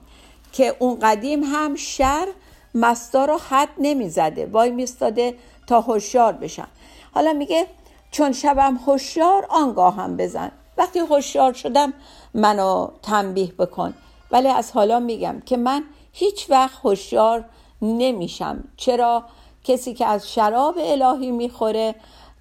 که 0.53 0.77
اون 0.79 0.99
قدیم 1.03 1.43
هم 1.43 1.75
شر 1.75 2.29
مستا 2.75 3.25
رو 3.25 3.39
حد 3.49 3.69
نمی‌زده 3.79 4.47
وای 4.47 4.71
میستاده 4.71 5.35
تا 5.67 5.81
هوشیار 5.81 6.33
بشن. 6.33 6.67
حالا 7.15 7.33
میگه 7.33 7.67
چون 8.13 8.33
شبم 8.33 8.81
هوشیار 8.87 9.47
آنگاه 9.51 9.97
هم 9.97 10.17
بزن. 10.17 10.53
وقتی 10.79 10.99
هوشیار 10.99 11.53
شدم 11.53 11.93
منو 12.35 12.89
تنبیه 13.03 13.53
بکن. 13.53 13.95
ولی 14.31 14.49
از 14.49 14.73
حالا 14.73 15.01
میگم 15.01 15.43
که 15.47 15.57
من 15.57 15.85
هیچ 16.13 16.51
وقت 16.51 16.79
هوشیار 16.85 17.45
نمیشم. 17.83 18.65
چرا؟ 18.77 19.25
کسی 19.65 19.95
که 19.95 20.07
از 20.07 20.33
شراب 20.33 20.75
الهی 20.79 21.31
می‌خوره 21.31 21.95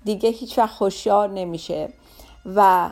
دیگه 0.06 0.30
هیچ 0.30 0.60
وقت 0.60 0.82
هوشیار 0.82 1.30
نمیشه. 1.30 1.94
و 2.56 2.90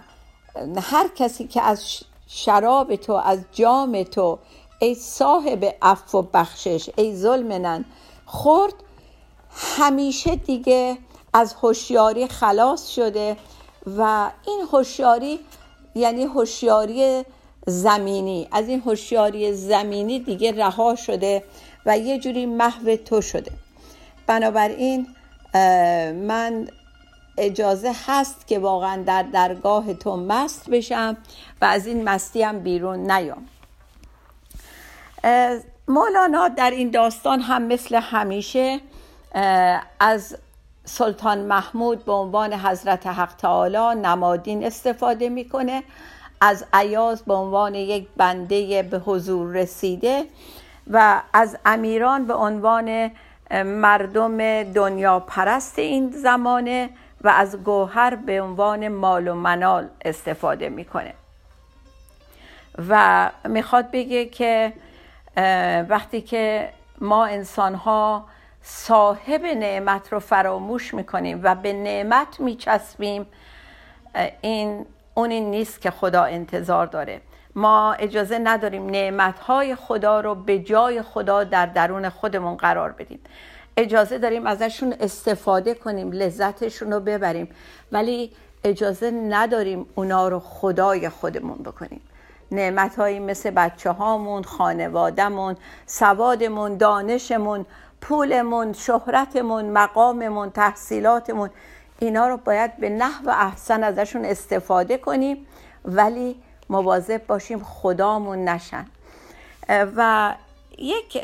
هر 0.81 1.07
کسی 1.15 1.47
که 1.47 1.61
از 1.61 1.85
شراب 2.27 2.95
تو 2.95 3.13
از 3.13 3.39
جام 3.51 4.03
تو 4.03 4.39
ای 4.79 4.95
صاحب 4.95 5.75
عفو 5.81 6.17
و 6.17 6.21
بخشش 6.21 6.89
ای 6.97 7.15
ظلمنن 7.15 7.85
خورد 8.25 8.73
همیشه 9.51 10.35
دیگه 10.35 10.97
از 11.33 11.53
هوشیاری 11.53 12.27
خلاص 12.27 12.89
شده 12.89 13.37
و 13.97 14.31
این 14.47 14.61
هوشیاری 14.71 15.39
یعنی 15.95 16.23
هوشیاری 16.23 17.25
زمینی. 17.67 18.47
از 18.51 18.67
این 18.67 18.81
هوشیاری 18.85 19.53
زمینی 19.53 20.19
دیگه 20.19 20.51
رها 20.51 20.95
شده 20.95 21.43
و 21.85 21.97
یه 21.97 22.19
جوری 22.19 22.45
محو 22.45 22.95
تو 22.95 23.21
شده. 23.21 23.51
بنابراین 24.27 25.07
من 26.27 26.67
اجازه 27.37 27.91
هست 28.07 28.47
که 28.47 28.59
واقعا 28.59 29.03
در 29.03 29.23
درگاه 29.23 29.93
تو 29.93 30.17
مست 30.17 30.69
بشم 30.69 31.17
و 31.61 31.65
از 31.65 31.87
این 31.87 32.03
مستی 32.03 32.43
هم 32.43 32.59
بیرون 32.59 33.11
نیام. 33.11 33.45
مولانا 35.87 36.47
در 36.47 36.71
این 36.71 36.89
داستان 36.89 37.39
هم 37.39 37.63
مثل 37.63 37.95
همیشه 37.95 38.79
از 39.99 40.37
سلطان 40.89 41.37
محمود 41.37 42.05
به 42.05 42.11
عنوان 42.11 42.53
حضرت 42.53 43.07
حق 43.07 43.35
تعالی 43.35 44.01
نمادین 44.01 44.65
استفاده 44.65 45.29
می‌کنه. 45.29 45.83
از 46.41 46.65
عیاز 46.73 47.23
به 47.23 47.33
عنوان 47.33 47.75
یک 47.75 48.07
بنده 48.17 48.83
به 48.83 48.99
حضور 48.99 49.53
رسیده 49.53 50.25
و 50.91 51.21
از 51.33 51.57
امیران 51.65 52.27
به 52.27 52.33
عنوان 52.33 53.11
مردم 53.65 54.63
دنیا 54.63 55.19
پرست 55.19 55.79
این 55.79 56.11
زمانه 56.11 56.89
و 57.21 57.29
از 57.29 57.63
گوهر 57.63 58.15
به 58.15 58.41
عنوان 58.41 58.87
مال 58.87 59.27
و 59.27 59.33
منال 59.33 59.87
استفاده 60.05 60.69
می‌کنه. 60.69 61.13
و 62.89 63.29
می‌خواد 63.43 63.91
بگه 63.91 64.25
که 64.25 64.73
وقتی 65.89 66.21
که 66.21 66.69
ما 67.01 67.25
انسان 67.25 67.75
ها 67.75 68.25
صاحب 68.61 69.45
نعمت 69.45 70.13
رو 70.13 70.19
فراموش 70.19 70.93
می‌کنیم 70.93 71.39
و 71.43 71.55
به 71.55 71.73
نعمت 71.73 72.39
میچسبیم. 72.39 73.27
این 74.41 74.85
اون 75.13 75.29
نیست 75.29 75.81
که 75.81 75.91
خدا 75.91 76.23
انتظار 76.23 76.85
داره. 76.85 77.21
ما 77.55 77.93
اجازه 77.93 78.39
نداریم 78.39 78.85
نعمتهای 78.85 79.75
خدا 79.75 80.19
رو 80.19 80.35
به 80.35 80.59
جای 80.59 81.01
خدا 81.01 81.43
در 81.43 81.65
درون 81.65 82.09
خودمون 82.09 82.55
قرار 82.55 82.91
بدیم. 82.91 83.19
اجازه 83.77 84.17
داریم 84.17 84.47
ازشون 84.47 84.95
استفاده 84.99 85.73
کنیم 85.73 86.11
لذتشون 86.11 86.91
رو 86.91 86.99
ببریم 86.99 87.49
ولی 87.91 88.31
اجازه 88.63 89.11
نداریم 89.11 89.85
اونا 89.95 90.27
رو 90.27 90.39
خدای 90.39 91.09
خودمون 91.09 91.57
بکنیم. 91.57 92.01
نعمت 92.51 92.95
هایی 92.95 93.19
مثل 93.19 93.49
بچه 93.49 93.89
هامون 93.91 94.43
خانوادهمون 94.43 95.57
سوادمون 95.85 96.77
دانشمون 96.77 97.65
پولمون 98.01 98.73
شهرتمون 98.73 99.69
مقاممون 99.69 100.49
تحصیلاتمون 100.49 101.49
اینا 101.99 102.27
رو 102.27 102.37
باید 102.37 102.77
به 102.77 102.89
نحو 102.89 103.29
احسن 103.29 103.83
ازشون 103.83 104.25
استفاده 104.25 104.97
کنیم 104.97 105.47
ولی 105.85 106.35
مواظب 106.69 107.27
باشیم 107.27 107.63
خدامون 107.63 108.45
نشن. 108.45 108.85
و 109.69 110.33
یک 110.77 111.23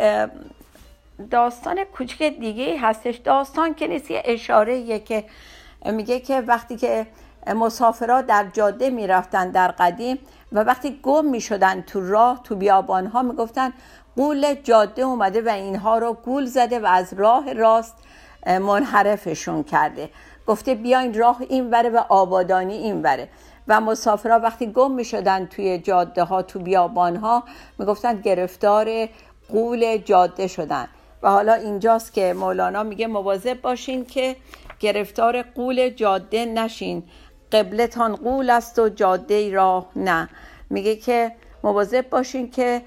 داستان 1.31 1.83
کوچک 1.83 2.23
دیگه 2.23 2.79
هستش. 2.79 3.15
داستان 3.15 3.73
که 3.73 3.87
نیست 3.87 4.11
یه 4.11 4.21
اشاره 4.25 4.99
که 4.99 5.23
میگه 5.85 6.19
که 6.19 6.41
وقتی 6.41 6.75
که 6.77 7.07
مسافرات 7.55 8.27
در 8.27 8.45
جاده 8.53 8.89
می‌رفتن 8.89 9.51
در 9.51 9.67
قدیم 9.67 10.19
و 10.51 10.59
وقتی 10.59 10.99
گم 11.03 11.25
می‌شدن 11.25 11.81
تو 11.81 12.09
راه 12.09 12.43
تو 12.43 12.55
بیابان 12.55 13.07
ها 13.07 13.21
می‌گفتن 13.21 13.73
قول 14.15 14.53
جاده 14.53 15.01
اومده 15.01 15.41
و 15.41 15.49
اینها 15.49 15.97
رو 15.97 16.13
گول 16.13 16.45
زده 16.45 16.79
و 16.79 16.85
از 16.85 17.13
راه 17.13 17.53
راست 17.53 17.95
منحرفشون 18.47 19.63
کرده. 19.63 20.09
گفته 20.47 20.75
بیاین 20.75 21.13
راه 21.13 21.41
این 21.49 21.69
وره 21.69 21.89
و 21.89 21.97
آبادانی 22.09 22.73
این 22.73 23.01
وره 23.01 23.29
و 23.67 23.81
مسافرها 23.81 24.39
وقتی 24.39 24.71
گم 24.71 24.91
می 24.91 25.05
شدن 25.05 25.45
توی 25.45 25.77
جاده 25.77 26.23
ها 26.23 26.41
تو 26.41 26.59
بیابان 26.59 27.15
ها 27.15 27.43
می 27.79 27.85
گفتن 27.85 28.21
گرفتار 28.21 29.09
قول 29.49 29.97
جاده 29.97 30.47
شدن. 30.47 30.87
و 31.23 31.29
حالا 31.29 31.53
اینجاست 31.53 32.13
که 32.13 32.33
مولانا 32.33 32.83
میگه 32.83 33.07
مواظب 33.07 33.61
باشین 33.61 34.05
که 34.05 34.35
گرفتار 34.79 35.41
قول 35.41 35.89
جاده 35.89 36.45
نشین. 36.45 37.03
قبلتان 37.51 38.15
قول 38.15 38.49
است 38.49 38.79
و 38.79 38.89
جاده 38.89 39.53
راه 39.53 39.89
نه. 39.95 40.29
میگه 40.69 40.95
که 40.95 41.31
مواظب 41.63 42.09
باشین 42.09 42.51
که 42.51 42.81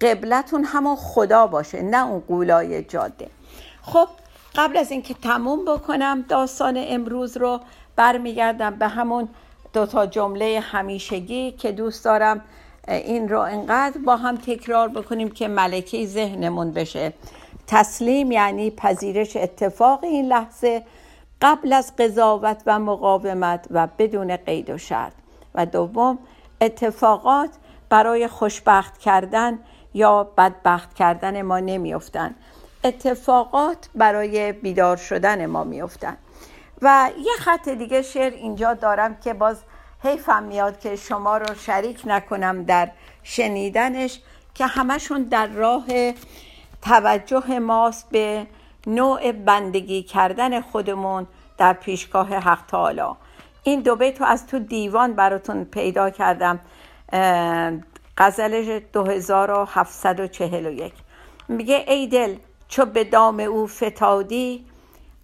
قبلتون 0.00 0.64
همون 0.64 0.96
خدا 0.96 1.46
باشه 1.46 1.82
نه 1.82 2.06
اون 2.06 2.20
قولای 2.20 2.82
جاده. 2.82 3.28
خب 3.82 4.08
قبل 4.54 4.76
از 4.76 4.90
اینکه 4.90 5.14
تموم 5.14 5.64
بکنم 5.64 6.24
داستان 6.28 6.84
امروز 6.88 7.36
رو 7.36 7.60
برمیگردم 7.96 8.74
به 8.74 8.88
همون 8.88 9.28
دو 9.72 9.86
تا 9.86 10.06
جمله 10.06 10.60
همیشگی 10.60 11.52
که 11.52 11.72
دوست 11.72 12.04
دارم 12.04 12.40
این 12.88 13.28
رو 13.28 13.40
انقدر 13.40 13.98
با 13.98 14.16
هم 14.16 14.36
تکرار 14.36 14.88
بکنیم 14.88 15.30
که 15.30 15.48
ملکه 15.48 16.06
ذهنمون 16.06 16.72
بشه. 16.72 17.12
تسلیم 17.66 18.32
یعنی 18.32 18.70
پذیرش 18.70 19.36
اتفاق 19.36 20.04
این 20.04 20.26
لحظه 20.26 20.82
قبل 21.42 21.72
از 21.72 21.96
قضاوت 21.96 22.62
و 22.66 22.78
مقاومت 22.78 23.66
و 23.70 23.88
بدون 23.98 24.36
قید 24.36 24.70
و 24.70 24.78
شرط. 24.78 25.12
و 25.54 25.66
دوم 25.66 26.18
اتفاقات 26.60 27.50
برای 27.88 28.28
خوشبخت 28.28 28.98
کردن 28.98 29.58
یا 29.94 30.24
بدبخت 30.24 30.94
کردن 30.94 31.42
ما 31.42 31.58
نمیافتند 31.58 32.34
اتفاقات 32.84 33.88
برای 33.94 34.52
بیدار 34.52 34.96
شدن 34.96 35.46
ما 35.46 35.64
میافتند 35.64 36.18
و 36.82 37.10
یه 37.18 37.32
خط 37.38 37.68
دیگه 37.68 38.02
شعر 38.02 38.32
اینجا 38.32 38.74
دارم 38.74 39.16
که 39.16 39.34
باز 39.34 39.56
حیفم 40.02 40.42
میاد 40.42 40.80
که 40.80 40.96
شما 40.96 41.36
رو 41.36 41.54
شریک 41.54 42.02
نکنم 42.04 42.64
در 42.64 42.90
شنیدنش 43.22 44.20
که 44.54 44.66
همشون 44.66 45.22
در 45.22 45.46
راه 45.46 45.84
توجه 46.82 47.58
ماست 47.58 48.10
به 48.10 48.46
نوع 48.86 49.32
بندگی 49.32 50.02
کردن 50.02 50.60
خودمون 50.60 51.26
در 51.58 51.72
پیشگاه 51.72 52.34
حق 52.34 52.66
تعالی. 52.66 53.02
این 53.62 53.80
دو 53.80 53.96
بیت 53.96 54.20
رو 54.20 54.26
از 54.26 54.46
تو 54.46 54.58
دیوان 54.58 55.12
براتون 55.12 55.64
پیدا 55.64 56.10
کردم. 56.10 56.60
غزل 58.20 58.80
2741 58.92 60.92
میگه 61.48 61.84
ای 61.88 62.06
دل 62.06 62.36
چو 62.68 62.84
به 62.84 63.04
دام 63.04 63.40
او 63.40 63.66
فتادی 63.66 64.64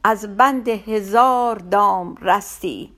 از 0.05 0.37
بند 0.37 0.69
هزار 0.69 1.57
دام 1.57 2.17
رستی. 2.23 2.93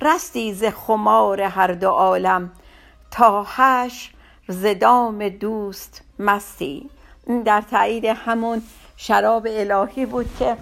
رستی 0.00 0.54
ز 0.54 0.64
خمار 0.64 1.40
هر 1.40 1.72
دو 1.72 1.88
عالم 1.88 2.50
تا 3.10 3.46
هش 3.48 4.12
ز 4.48 4.66
دام 4.80 5.28
دوست 5.28 6.02
مستی. 6.18 6.90
این 7.26 7.42
در 7.42 7.60
تایید 7.60 8.04
همون 8.04 8.62
شراب 8.96 9.46
الهی 9.50 10.06
بود 10.06 10.36
که 10.38 10.56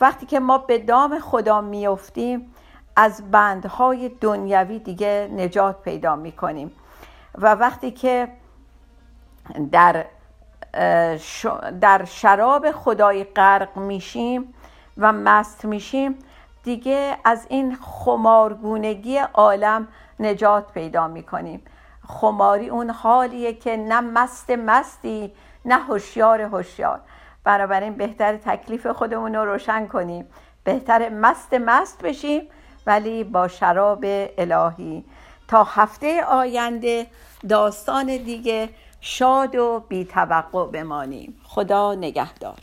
وقتی 0.00 0.26
که 0.26 0.40
ما 0.40 0.58
به 0.58 0.78
دام 0.78 1.18
خدا 1.18 1.60
میفتیم 1.60 2.54
از 2.96 3.30
بندهای 3.30 4.10
دنیوی 4.20 4.78
دیگه 4.78 5.30
نجات 5.36 5.82
پیدا 5.82 6.16
می‌کنیم. 6.16 6.70
و 7.34 7.54
وقتی 7.54 7.90
که 7.90 8.28
در 9.72 10.06
در 11.80 12.04
شراب 12.04 12.70
خدای 12.70 13.24
غرق 13.24 13.76
میشیم 13.76 14.54
و 14.98 15.12
مست 15.12 15.64
میشیم 15.64 16.18
دیگه 16.62 17.16
از 17.24 17.46
این 17.48 17.76
خمارگونگی 17.76 19.18
عالم 19.18 19.88
نجات 20.20 20.72
پیدا 20.72 21.08
می‌کنیم. 21.08 21.62
خماری 22.08 22.68
اون 22.68 22.90
حالیه 22.90 23.54
که 23.54 23.76
نه 23.76 24.00
مست 24.00 24.50
مستی 24.50 25.32
نه 25.64 25.78
هوشیار 25.78 26.40
هوشیار. 26.40 27.00
بنابراین 27.44 27.94
بهتر 27.94 28.36
تکلیف 28.36 28.86
خودمون 28.86 29.34
رو 29.34 29.44
روشن 29.44 29.86
کنیم. 29.86 30.26
بهتر 30.64 31.08
مست 31.08 31.54
مست 31.54 32.02
بشیم 32.02 32.48
ولی 32.86 33.24
با 33.24 33.48
شراب 33.48 34.04
الهی. 34.38 35.04
تا 35.52 35.64
هفته 35.64 36.24
آینده 36.24 37.06
داستان 37.48 38.16
دیگه 38.16 38.68
شاد 39.00 39.56
و 39.56 39.84
بی 39.88 40.04
توقع 40.04 40.66
بمانیم. 40.66 41.40
خدا 41.44 41.94
نگهدار. 41.94 42.58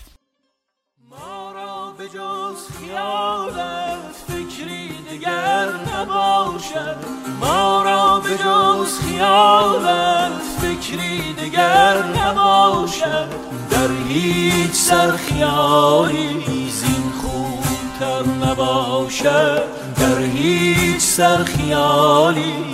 ما 1.10 1.52
را 1.52 1.94
به 1.98 2.08
جز 2.08 2.68
خیالت 2.78 4.14
فکری 4.28 4.88
دیگر 5.10 5.70
نباشد. 5.96 6.96
ما 7.42 7.84
را 7.84 8.20
به 8.20 8.38
جز 8.38 9.00
خیالت 9.00 10.32
فکری 10.62 11.34
دیگر 11.34 12.04
نباشد. 12.04 13.28
در 13.72 13.92
هیچ 14.08 14.74
سر 14.74 15.12
خیالی 15.12 16.70
زین 16.70 17.12
خوبتر 17.22 18.24
نباشد. 18.46 19.64
در 20.00 20.20
هیچ 20.20 21.02
سر 21.02 21.44
خیالی 21.44 22.69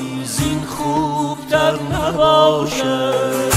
نباشد 2.05 3.55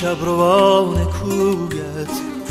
شب 0.00 0.24
روان 0.24 1.10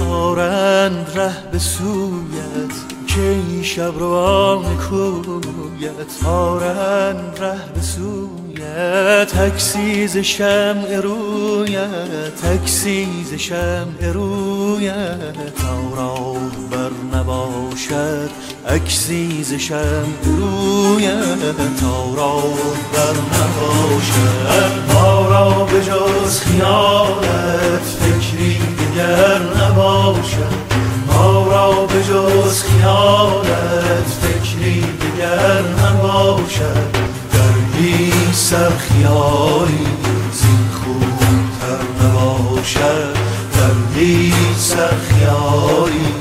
آرند 0.01 1.11
ره 1.15 1.51
به 1.51 1.59
سویت 1.59 2.75
که 3.07 3.21
این 3.21 3.63
شب 3.63 3.99
روان 3.99 4.77
کویت. 4.77 6.25
آرند 6.25 7.37
ره 7.41 7.73
به 7.73 7.81
سویت 7.81 8.39
تکسیز 9.27 10.17
شمع 10.17 10.95
رویت 10.95 12.35
تکسیز 12.43 13.33
شمع 13.33 14.11
رویت. 14.13 15.55
تا 15.55 16.33
بر 16.71 17.19
نباشد 17.19 18.29
اکسیز 18.67 19.53
شمع 19.53 20.25
رویت. 20.25 21.39
تا 21.81 22.05
بر 22.93 23.15
نباشد 23.33 24.93
ما 24.93 25.65
به 25.65 25.81
جز 25.81 26.39
خیالت. 26.39 28.08
فکری 28.39 28.57
دیگر 28.57 29.39
نباشد 29.63 30.53
ما 31.07 31.47
را 31.47 31.71
به 31.85 32.03
جز 32.03 32.63
خیالت 32.63 34.07
فکری 34.21 34.81
دیگر 34.81 35.61
نباشد 35.61 36.91
در 37.33 37.77
بی 37.77 38.13
سر 38.33 38.69
خیالی 38.69 39.87
زین 40.31 40.67
خوبتر 40.73 41.83
نباشد 42.03 43.13
در 43.53 43.99
بی 43.99 44.33
سر 44.57 44.93
خیالی 45.09 46.18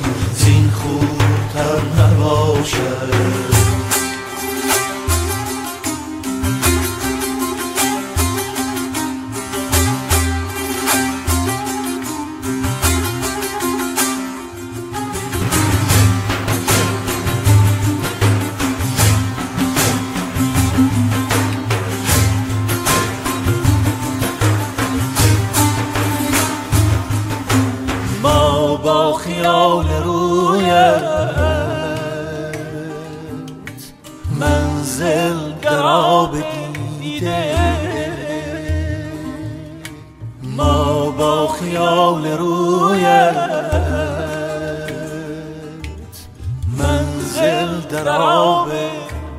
منزل 47.38 47.81
در 47.81 48.09
آب 48.09 48.68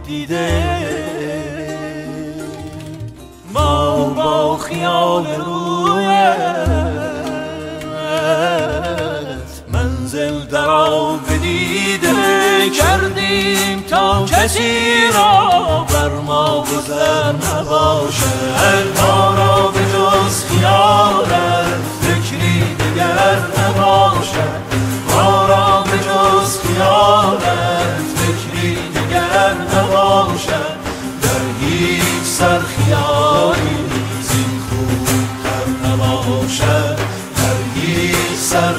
دیده. 0.05 0.63
ما 3.53 4.05
با 4.05 4.57
خیال 4.57 5.25
رویت 5.45 6.55
منزل 9.73 10.45
در 10.45 10.69
بدیده 11.29 12.69
کردیم 12.69 13.83
تا 13.89 14.25
کسی 14.25 15.11
را 15.13 15.85
بر 15.93 16.09
ما 16.09 16.61
گذر 16.61 17.31
نباشه. 17.31 18.25
ما 19.01 19.35
را 19.37 19.67
به 19.67 19.79
جز 19.79 20.45
خیالت 20.45 21.79
فکری 22.01 22.75
دیگر 22.75 23.39
نباشه. 23.57 24.48
سر 32.39 32.59
خیالی 32.59 33.77
زین 34.21 34.59
خوبتر 34.69 35.87
نباشه 35.87 36.95
در 37.35 37.57
هیچ 37.75 38.39
سر 38.39 38.73